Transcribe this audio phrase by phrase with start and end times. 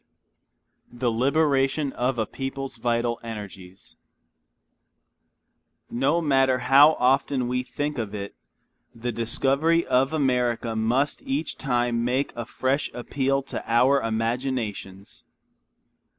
[0.91, 3.97] XII THE LIBERATION OF A PEOPLE'S VITAL ENERGIES
[5.91, 8.33] No matter how often we think of it,
[8.95, 15.23] the discovery of America must each time make a fresh appeal to our imaginations.